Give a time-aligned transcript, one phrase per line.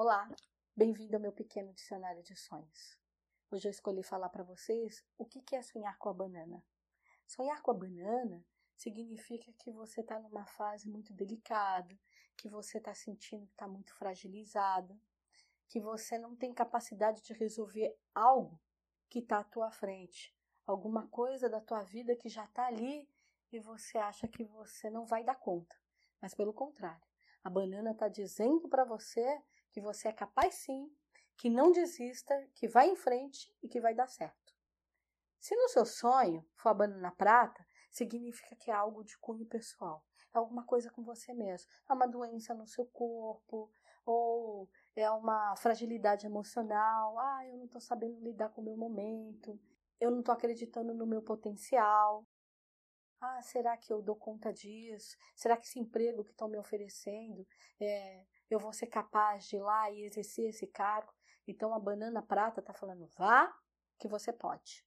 [0.00, 0.30] Olá,
[0.76, 2.96] bem-vindo ao meu pequeno dicionário de sonhos.
[3.50, 6.64] Hoje eu escolhi falar para vocês o que é sonhar com a banana.
[7.26, 11.98] Sonhar com a banana significa que você está numa fase muito delicada,
[12.36, 14.96] que você está sentindo que está muito fragilizada,
[15.68, 18.56] que você não tem capacidade de resolver algo
[19.10, 20.32] que está à tua frente,
[20.64, 23.10] alguma coisa da tua vida que já está ali
[23.50, 25.74] e você acha que você não vai dar conta.
[26.20, 27.04] Mas pelo contrário,
[27.42, 30.90] a banana está dizendo para você que você é capaz sim,
[31.36, 34.54] que não desista, que vai em frente e que vai dar certo.
[35.38, 40.04] Se no seu sonho for a banana prata, significa que é algo de cunho pessoal,
[40.34, 43.70] é alguma coisa com você mesmo, é uma doença no seu corpo,
[44.04, 49.60] ou é uma fragilidade emocional, ah, eu não estou sabendo lidar com o meu momento,
[50.00, 52.26] eu não estou acreditando no meu potencial.
[53.20, 55.16] Ah, será que eu dou conta disso?
[55.34, 57.46] Será que esse emprego que estão me oferecendo
[57.80, 61.12] é, eu vou ser capaz de ir lá e exercer esse cargo.
[61.46, 63.54] Então a banana prata está falando, vá
[63.98, 64.86] que você pode.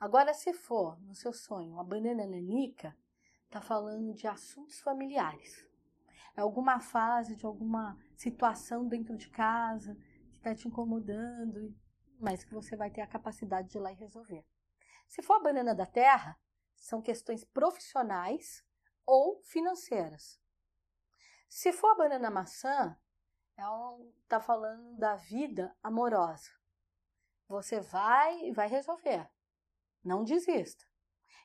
[0.00, 2.96] Agora, se for no seu sonho a banana nanica,
[3.44, 5.66] está falando de assuntos familiares.
[6.36, 9.96] É alguma fase de alguma situação dentro de casa
[10.30, 11.74] que está te incomodando,
[12.20, 14.46] mas que você vai ter a capacidade de ir lá e resolver.
[15.08, 16.38] Se for a banana da terra,
[16.76, 18.64] são questões profissionais
[19.04, 20.40] ou financeiras.
[21.48, 22.96] Se for a banana maçã,
[23.56, 26.50] ela está falando da vida amorosa.
[27.48, 29.28] Você vai e vai resolver.
[30.04, 30.84] Não desista.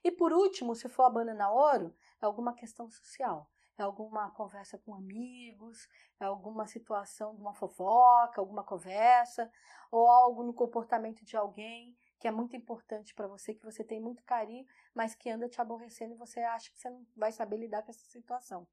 [0.03, 3.49] E por último, se for a banana ouro, é alguma questão social.
[3.77, 5.87] É alguma conversa com amigos,
[6.19, 9.49] é alguma situação uma fofoca, alguma conversa,
[9.89, 13.99] ou algo no comportamento de alguém que é muito importante para você, que você tem
[13.99, 17.57] muito carinho, mas que anda te aborrecendo e você acha que você não vai saber
[17.57, 18.67] lidar com essa situação.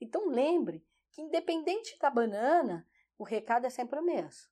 [0.00, 2.88] Então lembre que independente da banana,
[3.18, 4.50] o recado é sempre o mesmo.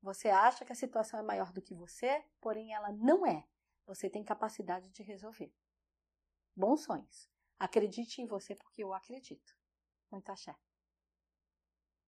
[0.00, 3.46] Você acha que a situação é maior do que você, porém ela não é.
[3.86, 5.52] Você tem capacidade de resolver.
[6.54, 7.30] Bons sonhos.
[7.58, 9.56] Acredite em você porque eu acredito.
[10.10, 10.54] Muito axé.